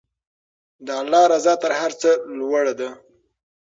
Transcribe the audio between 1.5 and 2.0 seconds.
تر هر